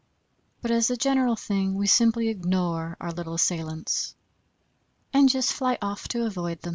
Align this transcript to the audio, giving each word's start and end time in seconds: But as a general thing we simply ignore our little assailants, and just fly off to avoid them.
But 0.63 0.71
as 0.71 0.89
a 0.89 0.97
general 0.97 1.35
thing 1.35 1.75
we 1.75 1.85
simply 1.85 2.29
ignore 2.29 2.97
our 2.99 3.11
little 3.11 3.35
assailants, 3.35 4.15
and 5.13 5.29
just 5.29 5.53
fly 5.53 5.77
off 5.79 6.07
to 6.07 6.25
avoid 6.25 6.59
them. 6.63 6.69